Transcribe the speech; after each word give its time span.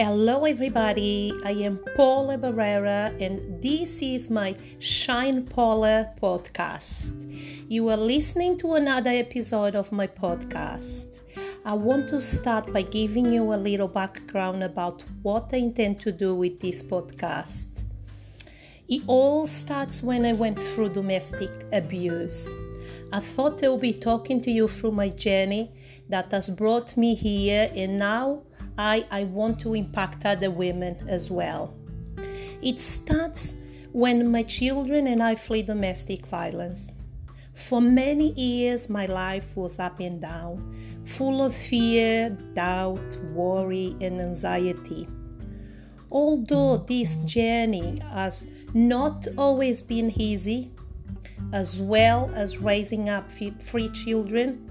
Hello, 0.00 0.44
everybody. 0.44 1.32
I 1.44 1.50
am 1.50 1.80
Paula 1.96 2.38
Barrera, 2.38 3.20
and 3.20 3.60
this 3.60 4.00
is 4.00 4.30
my 4.30 4.54
Shine 4.78 5.44
Paula 5.44 6.12
podcast. 6.22 7.10
You 7.68 7.88
are 7.88 7.96
listening 7.96 8.58
to 8.60 8.74
another 8.74 9.10
episode 9.10 9.74
of 9.74 9.90
my 9.90 10.06
podcast. 10.06 11.08
I 11.64 11.72
want 11.72 12.08
to 12.10 12.20
start 12.20 12.72
by 12.72 12.82
giving 12.82 13.32
you 13.32 13.52
a 13.52 13.56
little 13.56 13.88
background 13.88 14.62
about 14.62 15.02
what 15.22 15.50
I 15.52 15.56
intend 15.56 15.98
to 16.02 16.12
do 16.12 16.32
with 16.32 16.60
this 16.60 16.80
podcast. 16.80 17.66
It 18.88 19.02
all 19.08 19.48
starts 19.48 20.00
when 20.00 20.24
I 20.24 20.32
went 20.32 20.60
through 20.60 20.90
domestic 20.90 21.50
abuse. 21.72 22.48
I 23.12 23.18
thought 23.34 23.64
I 23.64 23.68
would 23.70 23.80
be 23.80 23.94
talking 23.94 24.40
to 24.42 24.50
you 24.52 24.68
through 24.68 24.92
my 24.92 25.08
journey 25.08 25.72
that 26.08 26.30
has 26.30 26.50
brought 26.50 26.96
me 26.96 27.16
here, 27.16 27.68
and 27.74 27.98
now 27.98 28.44
I, 28.78 29.04
I 29.10 29.24
want 29.24 29.58
to 29.60 29.74
impact 29.74 30.24
other 30.24 30.52
women 30.52 31.04
as 31.08 31.30
well. 31.30 31.74
It 32.62 32.80
starts 32.80 33.54
when 33.90 34.30
my 34.30 34.44
children 34.44 35.08
and 35.08 35.20
I 35.20 35.34
flee 35.34 35.62
domestic 35.62 36.26
violence. 36.26 36.86
For 37.68 37.80
many 37.80 38.32
years, 38.34 38.88
my 38.88 39.06
life 39.06 39.56
was 39.56 39.80
up 39.80 39.98
and 39.98 40.20
down, 40.20 41.04
full 41.16 41.42
of 41.42 41.56
fear, 41.56 42.30
doubt, 42.54 43.18
worry, 43.34 43.96
and 44.00 44.20
anxiety. 44.20 45.08
Although 46.12 46.84
this 46.88 47.16
journey 47.24 48.00
has 48.12 48.44
not 48.74 49.26
always 49.36 49.82
been 49.82 50.12
easy, 50.20 50.70
as 51.52 51.78
well 51.78 52.30
as 52.36 52.58
raising 52.58 53.08
up 53.08 53.28
three 53.32 53.88
children, 53.88 54.70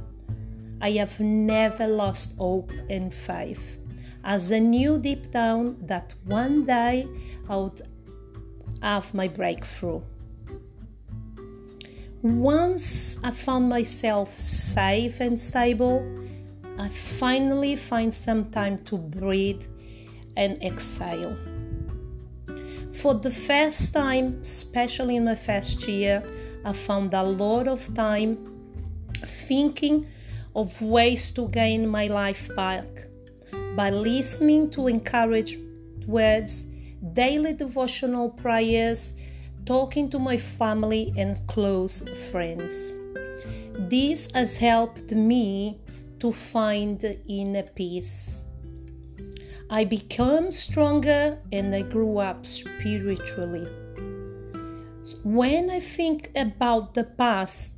I 0.79 0.91
have 0.91 1.19
never 1.19 1.87
lost 1.87 2.37
hope 2.37 2.71
and 2.89 3.13
faith 3.13 3.76
as 4.27 4.51
I 4.51 4.59
knew 4.59 4.99
deep 4.99 5.31
down 5.31 5.77
that 5.83 6.13
one 6.25 6.65
day 6.65 7.07
I 7.47 7.55
would 7.55 7.81
have 8.81 9.13
my 9.13 9.29
breakthrough. 9.29 10.01
Once 12.21 13.17
I 13.23 13.31
found 13.31 13.69
myself 13.69 14.37
safe 14.37 15.21
and 15.21 15.39
stable, 15.39 16.05
I 16.77 16.89
finally 17.19 17.77
find 17.77 18.13
some 18.13 18.51
time 18.51 18.79
to 18.89 18.97
breathe 18.97 19.63
and 20.35 20.61
exhale. 20.61 21.37
For 23.01 23.13
the 23.13 23.31
first 23.31 23.93
time, 23.93 24.39
especially 24.41 25.15
in 25.15 25.23
my 25.23 25.35
first 25.35 25.87
year, 25.87 26.21
I 26.65 26.73
found 26.73 27.13
a 27.13 27.23
lot 27.23 27.69
of 27.69 27.95
time 27.95 28.37
thinking 29.47 30.05
of 30.53 30.81
ways 30.81 31.31
to 31.31 31.47
gain 31.47 31.87
my 31.87 32.07
life 32.07 32.49
back 32.57 32.87
by 33.77 33.91
listening 33.91 34.71
to 34.71 34.87
encouraged 34.87 35.59
words, 36.07 36.65
daily 37.13 37.53
devotional 37.53 38.27
prayers, 38.31 39.13
talking 39.67 40.09
to 40.09 40.17
my 40.17 40.35
family 40.35 41.13
and 41.15 41.45
close 41.45 42.03
friends. 42.31 42.73
This 43.77 44.29
has 44.33 44.57
helped 44.57 45.11
me 45.11 45.79
to 46.19 46.33
find 46.33 47.19
inner 47.29 47.67
peace. 47.75 48.41
I 49.69 49.83
became 49.83 50.51
stronger 50.51 51.37
and 51.51 51.75
I 51.75 51.83
grew 51.83 52.17
up 52.17 52.47
spiritually. 52.47 53.67
When 55.23 55.69
I 55.69 55.81
think 55.81 56.31
about 56.35 56.95
the 56.95 57.03
past, 57.03 57.73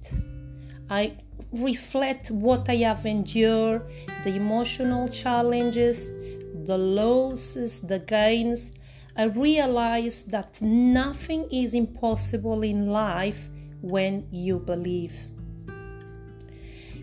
I 0.90 1.18
reflect 1.52 2.32
what 2.32 2.70
I 2.70 2.78
have 2.78 3.06
endured, 3.06 3.84
the 4.24 4.36
emotional 4.36 5.10
challenges, 5.10 6.12
the 6.66 6.78
losses, 6.78 7.82
the 7.82 8.00
gains, 8.00 8.70
I 9.16 9.24
realize 9.24 10.22
that 10.28 10.62
nothing 10.62 11.50
is 11.52 11.74
impossible 11.74 12.64
in 12.64 12.88
life 12.88 13.50
when 13.82 14.28
you 14.32 14.60
believe. 14.60 15.14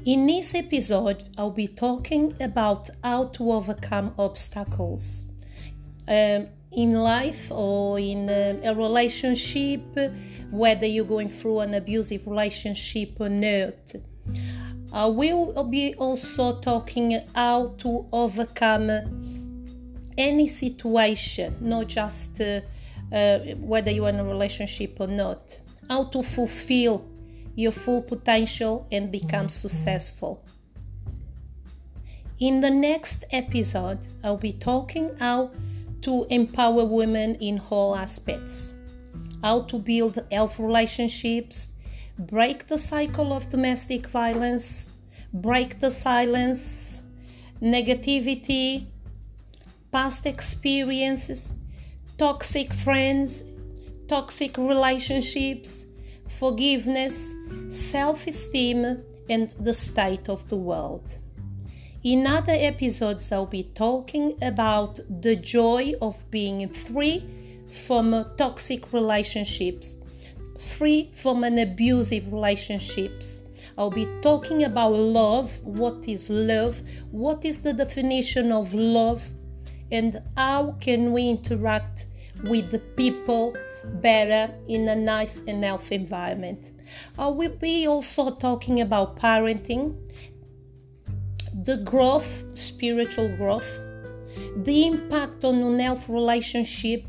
In 0.06 0.26
this 0.26 0.54
episode, 0.54 1.24
I'll 1.36 1.50
be 1.50 1.66
talking 1.66 2.32
about 2.40 2.90
how 3.02 3.24
to 3.36 3.52
overcome 3.52 4.14
obstacles 4.18 5.26
um, 6.06 6.46
in 6.70 6.92
life 6.92 7.50
or 7.50 7.98
in 7.98 8.28
a, 8.28 8.60
a 8.62 8.74
relationship, 8.74 9.82
whether 10.50 10.86
you're 10.86 11.04
going 11.04 11.28
through 11.28 11.60
an 11.60 11.74
abusive 11.74 12.26
relationship 12.26 13.16
or 13.18 13.28
not. 13.28 13.74
I 14.92 15.06
will 15.06 15.64
be 15.64 15.94
also 15.94 16.60
talking 16.60 17.20
how 17.34 17.74
to 17.78 18.06
overcome 18.12 18.90
any 20.16 20.48
situation, 20.48 21.56
not 21.60 21.88
just 21.88 22.40
uh, 22.40 22.60
uh, 23.12 23.38
whether 23.56 23.90
you're 23.90 24.08
in 24.08 24.18
a 24.20 24.24
relationship 24.24 24.96
or 25.00 25.06
not, 25.06 25.60
how 25.88 26.04
to 26.04 26.22
fulfill 26.22 27.04
your 27.54 27.72
full 27.72 28.02
potential 28.02 28.86
and 28.92 29.10
become 29.10 29.48
successful. 29.48 30.42
In 32.38 32.60
the 32.60 32.70
next 32.70 33.24
episode, 33.32 33.98
I'll 34.22 34.36
be 34.36 34.52
talking 34.52 35.16
how 35.18 35.50
to 36.02 36.26
empower 36.30 36.84
women 36.84 37.36
in 37.36 37.60
all 37.70 37.96
aspects, 37.96 38.74
how 39.42 39.62
to 39.62 39.78
build 39.78 40.22
health 40.30 40.58
relationships, 40.58 41.72
break 42.18 42.68
the 42.68 42.78
cycle 42.78 43.32
of 43.32 43.50
domestic 43.50 44.06
violence, 44.06 44.90
break 45.32 45.80
the 45.80 45.90
silence, 45.90 47.00
negativity, 47.60 48.86
past 49.92 50.26
experiences, 50.26 51.52
toxic 52.18 52.72
friends, 52.72 53.42
toxic 54.08 54.56
relationships, 54.56 55.84
forgiveness, 56.38 57.32
self 57.70 58.26
esteem, 58.26 59.02
and 59.28 59.52
the 59.60 59.74
state 59.74 60.28
of 60.28 60.48
the 60.48 60.56
world. 60.56 61.18
In 62.02 62.26
other 62.26 62.52
episodes, 62.52 63.32
I'll 63.32 63.46
be 63.46 63.64
talking 63.74 64.38
about 64.40 65.00
the 65.22 65.34
joy 65.34 65.94
of 66.00 66.16
being 66.30 66.68
free 66.68 67.24
from 67.86 68.24
toxic 68.38 68.92
relationships 68.92 69.96
free 70.78 71.12
from 71.22 71.44
an 71.44 71.58
abusive 71.58 72.32
relationships. 72.32 73.40
I'll 73.78 73.90
be 73.90 74.08
talking 74.22 74.64
about 74.64 74.92
love, 74.92 75.50
what 75.62 76.08
is 76.08 76.30
love, 76.30 76.80
what 77.10 77.44
is 77.44 77.60
the 77.60 77.72
definition 77.72 78.50
of 78.50 78.72
love, 78.72 79.22
and 79.90 80.22
how 80.36 80.76
can 80.80 81.12
we 81.12 81.28
interact 81.28 82.06
with 82.44 82.70
the 82.70 82.78
people 82.78 83.54
better 84.00 84.52
in 84.68 84.88
a 84.88 84.96
nice 84.96 85.40
and 85.46 85.64
healthy 85.64 85.94
environment. 85.94 86.72
I 87.18 87.28
will 87.28 87.56
be 87.56 87.86
also 87.86 88.34
talking 88.36 88.80
about 88.80 89.16
parenting, 89.16 89.96
the 91.64 91.78
growth, 91.78 92.44
spiritual 92.54 93.34
growth, 93.36 93.68
the 94.56 94.86
impact 94.86 95.44
on 95.44 95.62
unhealthy 95.62 96.12
relationship, 96.12 97.04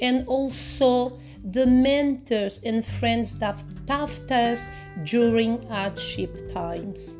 and 0.00 0.26
also 0.26 1.18
the 1.52 1.64
mentors 1.64 2.58
and 2.64 2.84
friends 2.98 3.38
that 3.38 3.56
taught 3.86 4.30
us 4.32 4.60
during 5.04 5.62
hardship 5.68 6.52
times. 6.52 7.16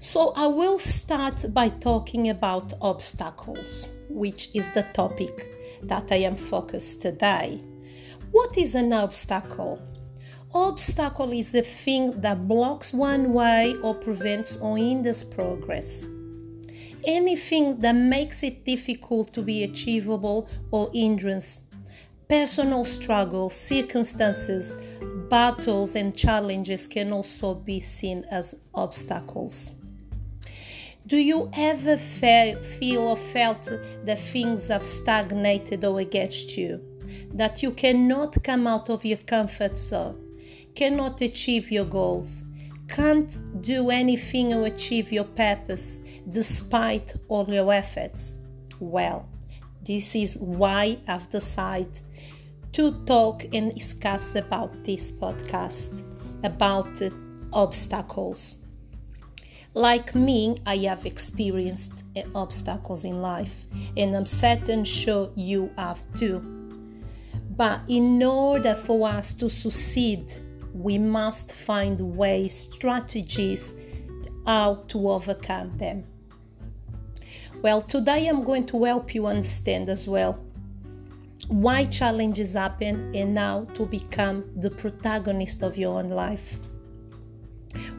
So, 0.00 0.30
I 0.30 0.46
will 0.46 0.78
start 0.78 1.52
by 1.52 1.68
talking 1.68 2.30
about 2.30 2.72
obstacles, 2.80 3.86
which 4.08 4.48
is 4.54 4.68
the 4.72 4.82
topic 4.94 5.56
that 5.82 6.06
I 6.10 6.16
am 6.16 6.36
focused 6.36 7.02
today. 7.02 7.60
What 8.30 8.56
is 8.56 8.74
an 8.74 8.92
obstacle? 8.92 9.80
Obstacle 10.54 11.32
is 11.32 11.54
a 11.54 11.62
thing 11.62 12.20
that 12.22 12.48
blocks 12.48 12.92
one 12.92 13.32
way 13.32 13.76
or 13.82 13.94
prevents 13.94 14.56
or 14.56 14.76
hinders 14.78 15.22
progress 15.22 16.04
anything 17.04 17.78
that 17.80 17.92
makes 17.92 18.42
it 18.42 18.64
difficult 18.64 19.32
to 19.34 19.42
be 19.42 19.62
achievable 19.62 20.48
or 20.70 20.90
hindrance. 20.92 21.62
Personal 22.28 22.84
struggles, 22.84 23.54
circumstances, 23.54 24.76
battles, 25.28 25.94
and 25.94 26.16
challenges 26.16 26.86
can 26.86 27.12
also 27.12 27.54
be 27.54 27.80
seen 27.80 28.24
as 28.30 28.54
obstacles. 28.74 29.72
Do 31.06 31.16
you 31.16 31.50
ever 31.52 31.98
feel 31.98 33.00
or 33.00 33.16
felt 33.16 33.64
that 34.04 34.20
things 34.32 34.68
have 34.68 34.86
stagnated 34.86 35.84
or 35.84 36.00
against 36.00 36.56
you? 36.56 36.80
That 37.34 37.62
you 37.62 37.72
cannot 37.72 38.42
come 38.44 38.66
out 38.66 38.88
of 38.88 39.04
your 39.04 39.18
comfort 39.18 39.78
zone, 39.78 40.16
cannot 40.74 41.20
achieve 41.20 41.70
your 41.70 41.84
goals, 41.84 42.42
can't 42.88 43.62
do 43.62 43.90
anything 43.90 44.54
or 44.54 44.66
achieve 44.66 45.10
your 45.10 45.24
purpose, 45.24 45.98
despite 46.30 47.14
all 47.28 47.48
your 47.48 47.72
efforts? 47.72 48.38
Well, 48.80 49.28
this 49.86 50.14
is 50.14 50.36
why 50.36 50.98
I've 51.08 51.30
decided 51.30 52.00
to 52.72 53.04
talk 53.04 53.44
and 53.52 53.74
discuss 53.74 54.34
about 54.34 54.84
this 54.84 55.12
podcast 55.12 56.02
about 56.44 56.88
obstacles. 57.52 58.56
Like 59.74 60.14
me, 60.14 60.60
I 60.66 60.76
have 60.78 61.06
experienced 61.06 61.92
eh, 62.14 62.24
obstacles 62.34 63.04
in 63.04 63.22
life, 63.22 63.54
and 63.96 64.14
I'm 64.14 64.26
certain 64.26 64.84
sure 64.84 65.30
you 65.34 65.70
have 65.76 65.98
too. 66.18 66.40
But 67.56 67.80
in 67.88 68.22
order 68.22 68.74
for 68.74 69.08
us 69.08 69.32
to 69.34 69.48
succeed, 69.48 70.24
we 70.74 70.98
must 70.98 71.52
find 71.52 72.16
ways, 72.16 72.68
strategies 72.72 73.72
how 74.46 74.84
to 74.88 75.10
overcome 75.10 75.76
them. 75.78 76.04
Well, 77.62 77.80
today 77.80 78.26
I'm 78.26 78.42
going 78.42 78.66
to 78.66 78.82
help 78.82 79.14
you 79.14 79.26
understand 79.26 79.88
as 79.88 80.08
well 80.08 80.36
why 81.46 81.84
challenges 81.84 82.54
happen 82.54 83.14
and 83.14 83.38
how 83.38 83.66
to 83.74 83.86
become 83.86 84.44
the 84.56 84.70
protagonist 84.70 85.62
of 85.62 85.76
your 85.76 86.00
own 86.00 86.10
life. 86.10 86.58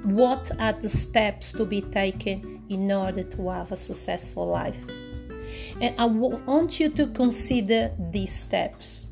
What 0.04 0.52
are 0.60 0.74
the 0.74 0.90
steps 0.90 1.54
to 1.54 1.64
be 1.64 1.80
taken 1.80 2.66
in 2.70 2.92
order 2.92 3.24
to 3.24 3.50
have 3.50 3.72
a 3.72 3.78
successful 3.78 4.48
life? 4.48 4.76
And 5.80 5.96
I 5.98 6.06
want 6.08 6.82
you 6.82 6.90
to 6.90 7.08
consider 7.08 7.92
these 8.12 8.36
steps. 8.36 9.08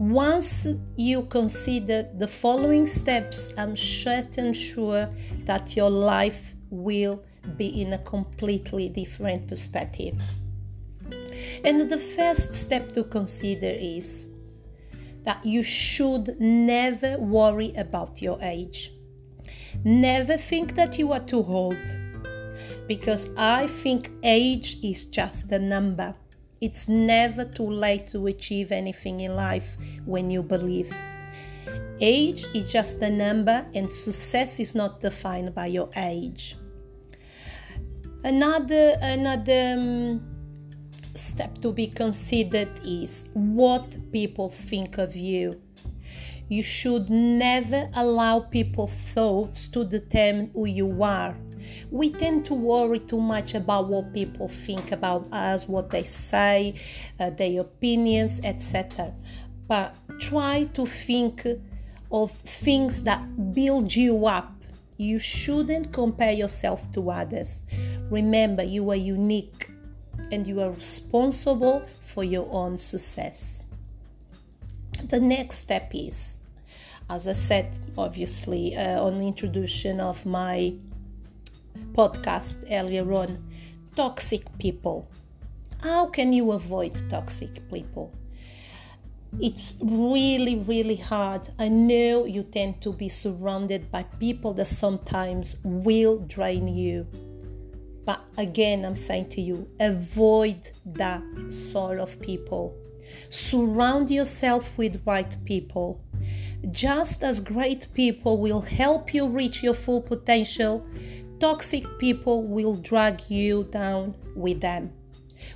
Once 0.00 0.66
you 0.96 1.22
consider 1.26 2.08
the 2.18 2.26
following 2.26 2.88
steps, 2.88 3.52
I'm 3.56 3.76
certain 3.76 4.54
sure 4.54 5.08
that 5.44 5.76
your 5.76 5.90
life 5.90 6.56
will 6.70 7.22
be 7.56 7.82
in 7.82 7.92
a 7.92 7.98
completely 7.98 8.88
different 8.88 9.48
perspective. 9.48 10.16
And 11.64 11.90
the 11.90 11.98
first 11.98 12.54
step 12.54 12.92
to 12.92 13.04
consider 13.04 13.66
is 13.66 14.26
that 15.24 15.44
you 15.44 15.62
should 15.62 16.40
never 16.40 17.18
worry 17.18 17.74
about 17.76 18.20
your 18.20 18.38
age. 18.42 18.92
Never 19.84 20.36
think 20.36 20.74
that 20.74 20.98
you 20.98 21.12
are 21.12 21.24
too 21.24 21.44
old 21.44 21.78
because 22.88 23.28
I 23.36 23.68
think 23.68 24.10
age 24.22 24.78
is 24.82 25.04
just 25.04 25.50
a 25.52 25.58
number. 25.58 26.14
It's 26.60 26.88
never 26.88 27.44
too 27.44 27.70
late 27.70 28.08
to 28.12 28.26
achieve 28.26 28.70
anything 28.70 29.20
in 29.20 29.34
life 29.34 29.76
when 30.04 30.30
you 30.30 30.42
believe. 30.42 30.94
Age 32.00 32.44
is 32.54 32.70
just 32.70 32.98
a 32.98 33.10
number, 33.10 33.64
and 33.74 33.90
success 33.90 34.58
is 34.58 34.74
not 34.74 35.00
defined 35.00 35.54
by 35.54 35.66
your 35.66 35.88
age. 35.96 36.56
Another 38.24 38.96
another 39.00 39.74
um, 39.76 40.20
step 41.14 41.58
to 41.58 41.72
be 41.72 41.88
considered 41.88 42.68
is 42.84 43.24
what 43.34 43.84
people 44.12 44.50
think 44.68 44.98
of 44.98 45.16
you. 45.16 45.60
You 46.48 46.62
should 46.62 47.10
never 47.10 47.88
allow 47.94 48.40
people's 48.40 48.94
thoughts 49.14 49.66
to 49.68 49.84
determine 49.84 50.50
who 50.54 50.66
you 50.66 51.02
are. 51.02 51.34
We 51.90 52.12
tend 52.12 52.44
to 52.46 52.54
worry 52.54 53.00
too 53.00 53.20
much 53.20 53.54
about 53.54 53.88
what 53.88 54.12
people 54.12 54.48
think 54.66 54.92
about 54.92 55.32
us, 55.32 55.66
what 55.66 55.90
they 55.90 56.04
say, 56.04 56.74
uh, 57.18 57.30
their 57.30 57.62
opinions, 57.62 58.40
etc. 58.44 59.14
But 59.66 59.96
try 60.20 60.64
to 60.74 60.86
think 60.86 61.46
of 62.10 62.30
things 62.62 63.02
that 63.04 63.54
build 63.54 63.94
you 63.94 64.26
up. 64.26 64.52
You 64.98 65.18
shouldn't 65.18 65.92
compare 65.92 66.32
yourself 66.32 66.80
to 66.92 67.10
others. 67.10 67.62
Remember, 68.12 68.62
you 68.62 68.90
are 68.90 68.94
unique 68.94 69.70
and 70.30 70.46
you 70.46 70.60
are 70.60 70.70
responsible 70.70 71.82
for 72.12 72.22
your 72.22 72.46
own 72.52 72.76
success. 72.76 73.64
The 75.08 75.18
next 75.18 75.60
step 75.60 75.92
is, 75.94 76.36
as 77.08 77.26
I 77.26 77.32
said, 77.32 77.72
obviously, 77.96 78.76
uh, 78.76 79.02
on 79.02 79.18
the 79.18 79.26
introduction 79.26 79.98
of 79.98 80.26
my 80.26 80.74
podcast 81.94 82.56
earlier 82.70 83.10
on, 83.14 83.42
toxic 83.96 84.42
people. 84.58 85.08
How 85.80 86.04
can 86.04 86.34
you 86.34 86.52
avoid 86.52 86.92
toxic 87.08 87.66
people? 87.70 88.12
It's 89.40 89.74
really, 89.80 90.56
really 90.56 90.96
hard. 90.96 91.48
I 91.58 91.68
know 91.68 92.26
you 92.26 92.42
tend 92.42 92.82
to 92.82 92.92
be 92.92 93.08
surrounded 93.08 93.90
by 93.90 94.02
people 94.20 94.52
that 94.54 94.68
sometimes 94.68 95.56
will 95.64 96.18
drain 96.18 96.68
you 96.68 97.06
but 98.04 98.20
again, 98.36 98.84
I'm 98.84 98.96
saying 98.96 99.30
to 99.30 99.40
you, 99.40 99.68
avoid 99.78 100.70
that 100.86 101.22
sort 101.48 101.98
of 101.98 102.18
people. 102.20 102.76
Surround 103.30 104.10
yourself 104.10 104.68
with 104.76 105.02
right 105.06 105.32
people. 105.44 106.00
Just 106.70 107.22
as 107.22 107.40
great 107.40 107.92
people 107.92 108.38
will 108.38 108.60
help 108.60 109.14
you 109.14 109.26
reach 109.26 109.62
your 109.62 109.74
full 109.74 110.02
potential, 110.02 110.86
toxic 111.40 111.84
people 111.98 112.46
will 112.46 112.74
drag 112.74 113.20
you 113.28 113.64
down 113.64 114.14
with 114.34 114.60
them. 114.60 114.92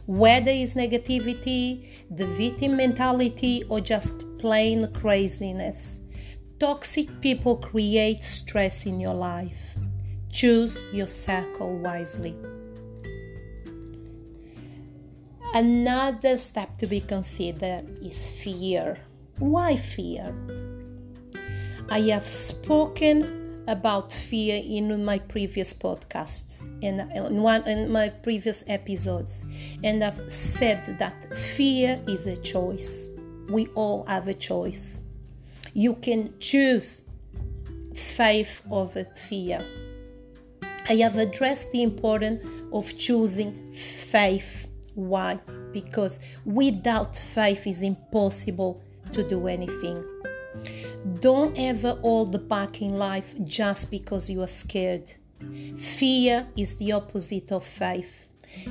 Whether 0.07 0.51
it's 0.51 0.75
negativity, 0.75 1.89
the 2.11 2.27
victim 2.27 2.77
mentality, 2.77 3.65
or 3.69 3.81
just 3.81 4.25
plain 4.39 4.93
craziness, 4.93 6.01
toxic 6.59 7.09
people 7.21 7.57
create 7.57 8.25
stress 8.25 8.85
in 8.85 8.99
your 8.99 9.15
life. 9.15 9.76
Choose 10.33 10.83
your 10.93 11.09
circle 11.09 11.79
wisely. 11.79 12.35
Another 15.55 16.37
step 16.37 16.77
to 16.79 16.87
be 16.87 17.01
considered 17.01 17.87
is 18.03 18.29
fear. 18.43 18.99
Why 19.39 19.77
fear? 19.77 20.27
I 21.89 22.01
have 22.11 22.27
spoken 22.27 23.65
about 23.69 24.13
fear 24.13 24.63
in 24.65 25.05
my 25.05 25.19
previous 25.19 25.73
podcasts 25.73 26.61
and 26.83 27.01
in 27.13 27.43
one 27.43 27.67
in 27.67 27.91
my 27.91 28.09
previous 28.09 28.63
episodes 28.69 29.45
and 29.83 30.05
I've 30.05 30.33
said 30.33 30.99
that 30.99 31.15
fear 31.57 32.01
is 32.07 32.27
a 32.27 32.37
choice. 32.37 33.09
We 33.49 33.67
all 33.69 34.05
have 34.07 34.29
a 34.29 34.35
choice. 34.35 35.01
You 35.75 35.95
can 35.95 36.35
choose 36.39 37.03
faith 38.17 38.63
over 38.71 39.07
fear. 39.29 39.65
I 40.89 40.97
have 40.97 41.17
addressed 41.17 41.73
the 41.73 41.83
importance 41.83 42.49
of 42.73 42.97
choosing 42.97 43.75
faith. 44.11 44.69
Why? 44.95 45.41
Because 45.73 46.21
without 46.45 47.19
faith, 47.35 47.67
it's 47.67 47.83
impossible 47.83 48.83
to 49.13 49.29
do 49.29 49.49
anything. 49.49 50.05
Don't 51.21 51.57
ever 51.59 51.95
hold 52.03 52.49
back 52.49 52.81
in 52.81 52.97
life 52.97 53.35
just 53.45 53.91
because 53.91 54.31
you 54.31 54.43
are 54.43 54.49
scared. 54.49 55.13
Fear 55.99 56.47
is 56.57 56.77
the 56.77 56.93
opposite 56.93 57.51
of 57.51 57.65
faith. 57.65 58.29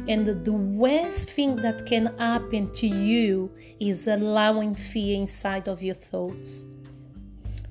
And 0.08 0.26
the 0.46 0.54
worst 0.54 1.30
thing 1.32 1.58
that 1.58 1.86
can 1.86 2.18
happen 2.18 2.74
to 2.76 2.88
you 2.88 3.52
is 3.80 4.08
allowing 4.08 4.74
fear 4.74 5.16
inside 5.16 5.68
of 5.68 5.84
your 5.84 5.96
thoughts. 5.96 6.64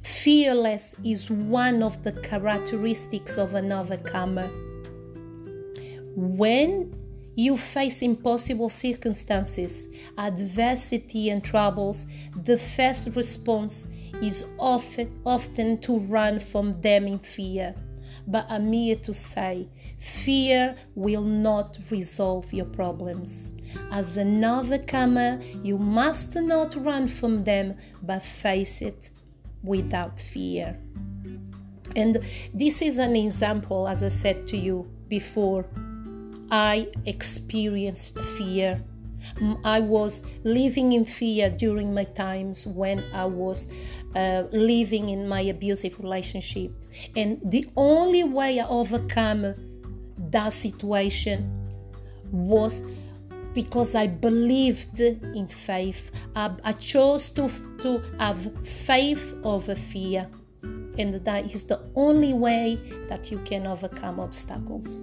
Fearless 0.04 0.94
is 1.02 1.30
one 1.30 1.82
of 1.82 2.02
the 2.02 2.12
characteristics 2.12 3.38
of 3.38 3.54
an 3.54 3.72
overcomer. 3.72 4.48
When 6.14 6.94
you 7.34 7.56
face 7.56 8.02
impossible 8.02 8.68
circumstances, 8.68 9.86
adversity, 10.18 11.30
and 11.30 11.42
troubles, 11.42 12.04
the 12.44 12.58
first 12.58 13.16
response 13.16 13.86
is 14.22 14.44
often, 14.58 15.10
often 15.24 15.80
to 15.80 15.98
run 15.98 16.38
from 16.38 16.82
them 16.82 17.06
in 17.06 17.18
fear. 17.20 17.74
But 18.26 18.44
I'm 18.50 18.70
here 18.74 18.96
to 18.96 19.14
say, 19.14 19.68
fear 20.22 20.76
will 20.94 21.22
not 21.22 21.78
resolve 21.90 22.52
your 22.52 22.66
problems. 22.66 23.54
As 23.90 24.18
an 24.18 24.44
overcomer, 24.44 25.40
you 25.62 25.78
must 25.78 26.34
not 26.34 26.76
run 26.76 27.08
from 27.08 27.44
them, 27.44 27.76
but 28.02 28.22
face 28.22 28.82
it 28.82 29.08
without 29.64 30.20
fear. 30.20 30.78
And 31.96 32.20
this 32.52 32.82
is 32.82 32.98
an 32.98 33.16
example, 33.16 33.88
as 33.88 34.02
I 34.02 34.08
said 34.08 34.46
to 34.48 34.56
you 34.56 34.88
before. 35.08 35.66
I 36.50 36.88
experienced 37.06 38.18
fear. 38.36 38.82
I 39.64 39.80
was 39.80 40.22
living 40.44 40.92
in 40.92 41.04
fear 41.04 41.50
during 41.50 41.94
my 41.94 42.04
times 42.04 42.66
when 42.66 43.02
I 43.12 43.24
was 43.24 43.68
uh, 44.14 44.44
living 44.52 45.08
in 45.08 45.26
my 45.26 45.40
abusive 45.40 45.98
relationship. 45.98 46.70
And 47.16 47.40
the 47.44 47.66
only 47.76 48.22
way 48.22 48.60
I 48.60 48.66
overcome 48.66 49.54
that 50.30 50.52
situation 50.52 51.50
was 52.30 52.82
because 53.54 53.94
I 53.94 54.06
believed 54.06 55.00
in 55.00 55.48
faith. 55.66 56.10
I, 56.34 56.54
I 56.64 56.72
chose 56.72 57.30
to, 57.30 57.48
to 57.78 58.02
have 58.18 58.52
faith 58.86 59.34
over 59.42 59.74
fear. 59.74 60.28
And 60.98 61.24
that 61.24 61.50
is 61.50 61.64
the 61.64 61.80
only 61.94 62.32
way 62.34 62.78
that 63.08 63.30
you 63.30 63.38
can 63.38 63.66
overcome 63.66 64.20
obstacles. 64.20 64.98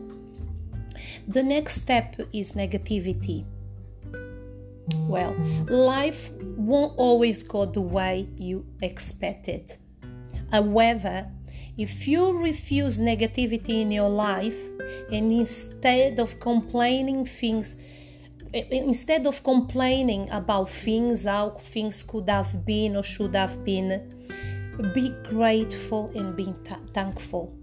The 1.27 1.43
next 1.43 1.81
step 1.81 2.15
is 2.34 2.53
negativity. 2.53 3.46
Well, 5.08 5.36
life 5.67 6.31
won't 6.58 6.98
always 6.98 7.43
go 7.43 7.65
the 7.65 7.81
way 7.81 8.27
you 8.38 8.65
expected. 8.81 9.77
However, 10.51 11.27
If 11.77 12.08
you 12.08 12.38
refuse 12.38 13.00
negativity 13.00 13.81
in 13.81 13.91
your 13.91 14.10
life 14.10 14.58
and 15.12 15.31
instead 15.31 16.20
of 16.20 16.39
complaining 16.39 17.25
things 17.25 17.75
instead 18.53 19.25
of 19.25 19.43
complaining 19.43 20.29
about 20.29 20.70
things 20.70 21.24
how 21.24 21.58
things 21.74 22.03
could 22.03 22.27
have 22.27 22.65
been 22.65 22.96
or 22.96 23.03
should 23.03 23.34
have 23.34 23.63
been 23.63 23.89
be 24.93 25.13
grateful 25.29 26.12
and 26.15 26.36
be 26.36 26.53
thankful. 26.93 27.53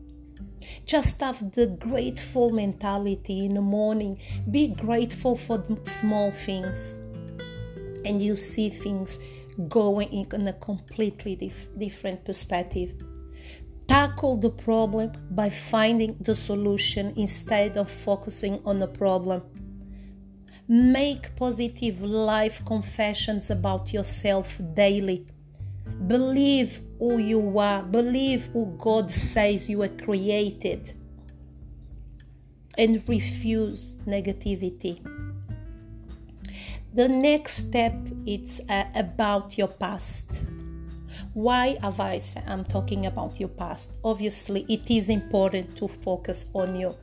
Just 0.85 1.21
have 1.21 1.53
the 1.53 1.67
grateful 1.67 2.51
mentality 2.51 3.45
in 3.45 3.55
the 3.55 3.61
morning. 3.61 4.21
Be 4.51 4.69
grateful 4.69 5.37
for 5.37 5.65
small 5.83 6.33
things. 6.45 6.99
And 8.05 8.23
you 8.23 8.37
see 8.37 8.71
things 8.71 9.19
going 9.69 10.27
in 10.31 10.49
a 10.49 10.53
completely 10.55 11.37
dif- 11.37 11.79
different 11.79 12.25
perspective. 12.25 12.95
Tackle 13.89 14.37
the 14.37 14.51
problem 14.51 15.13
by 15.31 15.51
finding 15.51 16.17
the 16.21 16.35
solution 16.35 17.15
instead 17.17 17.77
of 17.77 17.91
focusing 17.91 18.61
on 18.65 18.79
the 18.79 18.87
problem 18.87 19.43
Make 20.71 21.35
positive 21.35 22.03
life 22.03 22.63
confessions 22.67 23.49
about 23.49 23.91
yourself 23.91 24.55
daily. 24.75 25.27
Believe 26.07 26.83
who 26.99 27.17
you 27.17 27.59
are, 27.59 27.83
believe 27.83 28.45
who 28.53 28.77
God 28.79 29.11
says 29.11 29.71
you 29.71 29.81
are 29.81 29.89
created, 29.89 30.93
and 32.77 33.03
refuse 33.09 33.97
negativity. 34.07 35.01
The 36.93 37.09
next 37.09 37.69
step 37.69 37.95
is 38.27 38.61
uh, 38.69 38.85
about 38.95 39.57
your 39.57 39.69
past. 39.69 40.27
Why 41.33 41.79
have 41.81 41.99
I 41.99 42.19
said 42.19 42.45
I'm 42.47 42.65
talking 42.65 43.07
about 43.07 43.41
your 43.41 43.49
past? 43.49 43.89
Obviously, 44.05 44.67
it 44.69 44.91
is 44.95 45.09
important 45.09 45.79
to 45.79 45.89
focus 45.89 46.45
on 46.53 46.77
your 46.77 46.95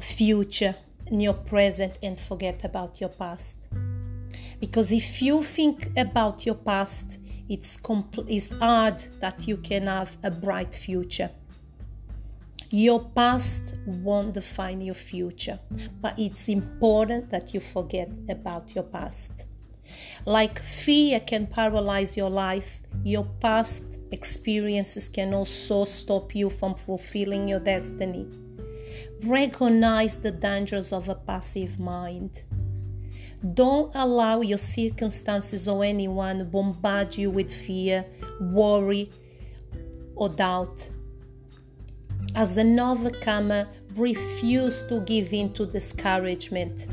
future 0.00 0.74
in 1.10 1.20
your 1.20 1.34
present 1.34 1.98
and 2.02 2.18
forget 2.18 2.60
about 2.64 3.00
your 3.00 3.10
past. 3.10 3.56
Because 4.60 4.92
if 4.92 5.22
you 5.22 5.42
think 5.42 5.90
about 5.96 6.46
your 6.46 6.54
past, 6.54 7.18
it's, 7.48 7.76
compl- 7.78 8.26
it's 8.28 8.50
hard 8.50 9.02
that 9.20 9.46
you 9.48 9.56
can 9.56 9.86
have 9.86 10.10
a 10.22 10.30
bright 10.30 10.74
future. 10.74 11.30
Your 12.70 13.00
past 13.00 13.62
won't 13.84 14.34
define 14.34 14.80
your 14.80 14.94
future, 14.94 15.58
but 16.00 16.16
it's 16.18 16.48
important 16.48 17.30
that 17.30 17.52
you 17.52 17.60
forget 17.60 18.08
about 18.28 18.72
your 18.74 18.84
past. 18.84 19.32
Like 20.24 20.62
fear 20.84 21.18
can 21.18 21.48
paralyze 21.48 22.16
your 22.16 22.30
life, 22.30 22.80
your 23.02 23.24
past 23.40 23.82
experiences 24.12 25.08
can 25.08 25.34
also 25.34 25.84
stop 25.84 26.34
you 26.34 26.50
from 26.50 26.74
fulfilling 26.74 27.48
your 27.48 27.60
destiny. 27.60 28.28
Recognize 29.24 30.18
the 30.18 30.30
dangers 30.30 30.92
of 30.92 31.10
a 31.10 31.14
passive 31.14 31.78
mind. 31.78 32.40
Don't 33.52 33.92
allow 33.94 34.40
your 34.40 34.58
circumstances 34.58 35.68
or 35.68 35.84
anyone 35.84 36.48
bombard 36.48 37.16
you 37.16 37.30
with 37.30 37.52
fear, 37.52 38.06
worry, 38.40 39.10
or 40.14 40.30
doubt. 40.30 40.88
As 42.34 42.56
an 42.56 42.80
overcomer, 42.80 43.68
refuse 43.94 44.82
to 44.88 45.00
give 45.00 45.34
in 45.34 45.52
to 45.52 45.66
discouragement. 45.66 46.86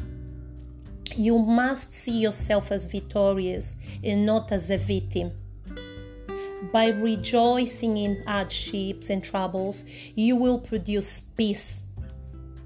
You 1.16 1.40
must 1.40 1.94
see 1.94 2.20
yourself 2.20 2.72
as 2.74 2.86
victorious 2.86 3.76
and 4.04 4.26
not 4.26 4.52
as 4.52 4.70
a 4.70 4.78
victim. 4.78 5.32
By 6.74 6.88
rejoicing 6.90 7.96
in 7.96 8.24
hardships 8.24 9.10
and 9.10 9.24
troubles, 9.24 9.86
you 10.16 10.36
will 10.36 10.60
produce 10.60 11.22
peace 11.38 11.84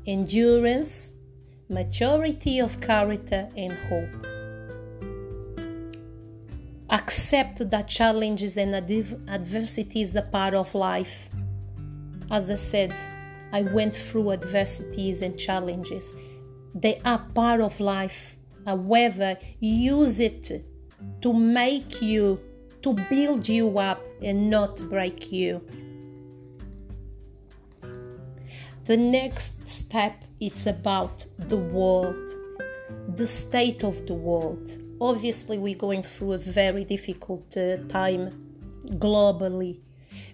endurance, 0.05 1.12
maturity 1.70 2.60
of 2.60 2.79
character, 2.81 3.48
and 3.55 3.74
hope. 3.89 4.27
Accept 6.89 7.70
that 7.70 7.88
challenges 7.88 8.58
and 8.58 8.75
adversities 8.75 10.15
are 10.15 10.27
part 10.27 10.53
of 10.53 10.74
life. 10.75 11.29
As 12.29 12.51
I 12.51 12.55
said, 12.55 12.93
I 13.53 13.62
went 13.62 13.96
through 13.96 14.31
adversities 14.31 15.22
and 15.22 15.38
challenges. 15.38 16.05
They 16.75 17.00
are 17.05 17.20
part 17.34 17.62
of 17.62 17.79
life. 17.79 18.38
However, 18.65 19.38
use 19.60 20.20
it 20.20 20.65
to 21.22 21.34
make 21.34 22.01
you, 22.01 22.39
to 22.84 22.93
build 23.10 23.48
you 23.48 23.77
up 23.79 24.01
and 24.22 24.50
not 24.50 24.77
break 24.89 25.31
you. 25.31 25.62
The 28.86 28.98
next 28.98 29.70
step 29.70 30.24
is 30.40 30.66
about 30.66 31.26
the 31.38 31.58
world, 31.58 32.16
the 33.16 33.28
state 33.28 33.84
of 33.84 34.08
the 34.08 34.16
world. 34.16 34.72
Obviously, 35.00 35.60
we're 35.60 35.78
going 35.78 36.02
through 36.02 36.34
a 36.34 36.38
very 36.40 36.84
difficult 36.84 37.56
uh, 37.56 37.78
time 37.90 38.32
globally 38.94 39.82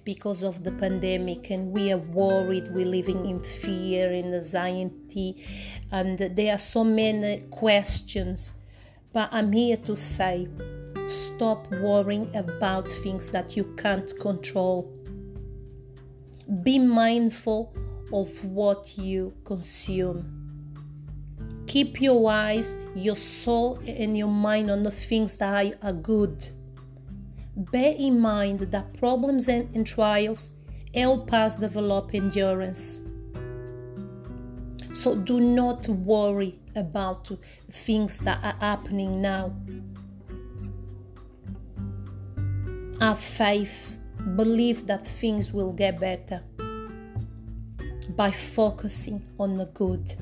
because 0.06 0.44
of 0.44 0.64
the 0.64 0.72
pandemic, 0.72 1.50
and 1.50 1.74
we 1.74 1.92
are 1.92 1.98
worried. 1.98 2.74
We're 2.74 2.86
living 2.86 3.26
in 3.26 3.42
fear 3.62 4.14
and 4.14 4.34
anxiety, 4.34 5.44
and 5.92 6.18
there 6.18 6.54
are 6.54 6.58
so 6.58 6.86
many 6.86 7.42
questions. 7.52 8.54
But 9.12 9.28
I'm 9.34 9.52
here 9.52 9.78
to 9.78 9.98
say 9.98 10.48
stop 11.10 11.70
worrying 11.72 12.34
about 12.34 12.88
things 13.04 13.30
that 13.32 13.58
you 13.58 13.66
can't 13.76 14.10
control. 14.22 14.90
Be 16.64 16.80
mindful 16.80 17.74
of 18.12 18.30
what 18.44 18.98
you 18.98 19.34
consume. 19.44 20.34
Keep 21.68 22.02
your 22.02 22.32
eyes, 22.32 22.76
your 22.96 23.16
soul, 23.16 23.80
and 23.86 24.18
your 24.18 24.30
mind 24.30 24.72
on 24.72 24.84
the 24.84 24.92
things 24.92 25.38
that 25.38 25.78
are 25.82 25.94
good. 25.94 26.48
Bear 27.56 27.94
in 27.94 28.20
mind 28.20 28.60
that 28.60 28.98
problems 28.98 29.50
and, 29.50 29.86
trials 29.86 30.52
help 30.94 31.34
us 31.34 31.56
develop 31.58 32.14
endurance. 32.14 33.02
So 34.94 35.16
do 35.16 35.40
not 35.40 35.88
worry 35.90 36.60
about 36.76 37.30
things 37.72 38.20
that 38.20 38.44
are 38.44 38.58
happening 38.60 39.22
now. 39.22 39.54
Have 43.00 43.20
faith, 43.20 43.74
believe 44.36 44.88
that 44.88 45.06
things 45.06 45.52
will 45.52 45.74
get 45.74 46.00
better 46.00 46.42
by 48.18 48.32
focusing 48.32 49.24
on 49.40 49.58
the 49.58 49.66
good. 49.68 50.18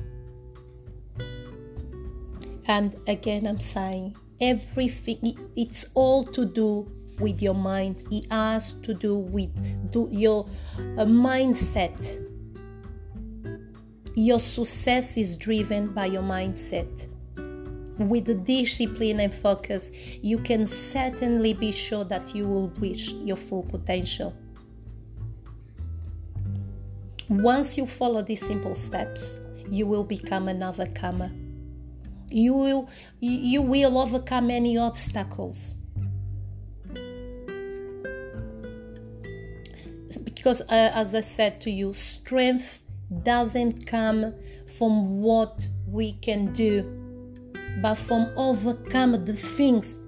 And 2.68 2.94
again, 3.08 3.46
I'm 3.46 3.58
saying 3.58 4.16
everything, 4.40 5.38
it's 5.56 5.86
all 5.94 6.24
to 6.26 6.44
do 6.44 6.92
with 7.18 7.40
your 7.40 7.54
mind, 7.54 8.06
it 8.10 8.30
has 8.30 8.72
to 8.82 8.92
do 8.92 9.16
with 9.16 9.50
do 9.90 10.08
your 10.12 10.46
uh, 10.76 11.06
mindset. 11.06 11.96
Your 14.14 14.40
success 14.40 15.16
is 15.16 15.36
driven 15.38 15.94
by 15.94 16.06
your 16.06 16.22
mindset. 16.22 17.08
With 17.98 18.44
discipline 18.44 19.20
and 19.20 19.34
focus, 19.34 19.90
you 20.20 20.38
can 20.38 20.66
certainly 20.66 21.54
be 21.54 21.72
sure 21.72 22.04
that 22.04 22.34
you 22.34 22.46
will 22.46 22.68
reach 22.78 23.08
your 23.08 23.36
full 23.36 23.62
potential. 23.62 24.34
Once 27.28 27.76
you 27.76 27.86
follow 27.86 28.22
these 28.22 28.44
simple 28.46 28.74
steps, 28.74 29.40
you 29.68 29.84
will 29.84 30.04
become 30.04 30.46
an 30.46 30.62
overcomer. 30.62 31.30
You 32.28 32.54
will, 32.54 32.88
you 33.20 33.62
will 33.62 33.98
overcome 33.98 34.50
any 34.50 34.78
obstacles. 34.78 35.74
Because, 40.24 40.60
uh, 40.60 40.92
as 40.94 41.14
I 41.16 41.22
said 41.22 41.60
to 41.62 41.70
you, 41.70 41.94
strength 41.94 42.80
doesn't 43.24 43.86
come 43.86 44.32
from 44.78 45.20
what 45.20 45.66
we 45.88 46.12
can 46.14 46.52
do, 46.52 46.84
but 47.82 47.96
from 47.96 48.30
overcome 48.36 49.24
the 49.24 49.34
things 49.34 49.98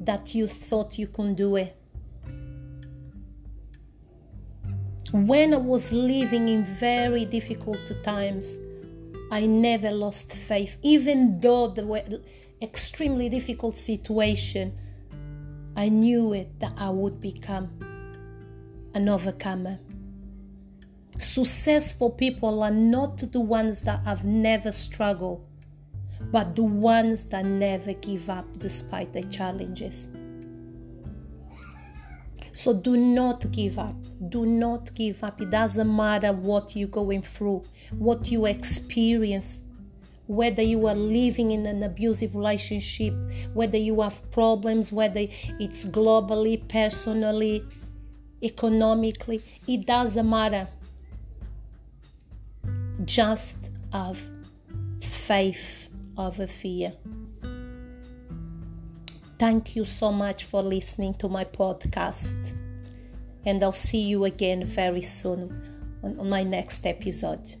that 0.00 0.34
you 0.34 0.46
thought 0.46 0.98
you 0.98 1.06
can 1.06 1.34
do 1.34 1.56
it. 1.56 1.76
When 5.12 5.52
I 5.52 5.58
was 5.58 5.92
living 5.92 6.48
in 6.48 6.64
very 6.64 7.26
difficult 7.26 7.92
times, 8.02 8.56
I 9.30 9.44
never 9.44 9.90
lost 9.90 10.32
faith, 10.32 10.76
even 10.80 11.38
though 11.38 11.68
there 11.68 11.84
were 11.84 12.02
extremely 12.62 13.28
difficult 13.28 13.76
situation. 13.76 14.72
I 15.76 15.90
knew 15.90 16.32
it 16.32 16.58
that 16.60 16.72
I 16.78 16.88
would 16.88 17.20
become 17.20 17.68
an 18.94 19.10
overcomer. 19.10 19.78
Successful 21.18 22.08
people 22.08 22.62
are 22.62 22.70
not 22.70 23.18
the 23.18 23.40
ones 23.40 23.82
that 23.82 24.02
have 24.06 24.24
never 24.24 24.72
struggled, 24.72 25.44
but 26.30 26.56
the 26.56 26.62
ones 26.62 27.24
that 27.26 27.44
never 27.44 27.92
give 27.92 28.30
up 28.30 28.46
despite 28.58 29.12
the 29.12 29.24
challenges. 29.24 30.06
So 32.54 32.74
do 32.74 32.96
not 32.96 33.50
give 33.50 33.78
up. 33.78 33.96
Do 34.28 34.44
not 34.46 34.94
give 34.94 35.24
up. 35.24 35.40
It 35.40 35.50
doesn't 35.50 35.94
matter 35.94 36.32
what 36.32 36.76
you're 36.76 36.88
going 36.88 37.22
through, 37.22 37.64
what 37.98 38.26
you 38.26 38.46
experience, 38.46 39.60
whether 40.26 40.62
you 40.62 40.86
are 40.86 40.94
living 40.94 41.50
in 41.50 41.66
an 41.66 41.82
abusive 41.82 42.34
relationship, 42.34 43.14
whether 43.54 43.78
you 43.78 44.00
have 44.02 44.30
problems, 44.30 44.92
whether 44.92 45.26
it's 45.58 45.84
globally, 45.86 46.66
personally, 46.68 47.64
economically, 48.42 49.42
it 49.66 49.86
doesn't 49.86 50.28
matter. 50.28 50.68
Just 53.04 53.56
have 53.92 54.18
faith 55.26 55.88
over 56.18 56.46
fear. 56.46 56.92
Thank 59.42 59.74
you 59.74 59.84
so 59.84 60.12
much 60.12 60.44
for 60.44 60.62
listening 60.62 61.14
to 61.14 61.28
my 61.28 61.44
podcast. 61.44 62.56
And 63.44 63.60
I'll 63.64 63.72
see 63.72 63.98
you 63.98 64.24
again 64.24 64.64
very 64.64 65.02
soon 65.02 65.98
on 66.04 66.28
my 66.28 66.44
next 66.44 66.86
episode. 66.86 67.52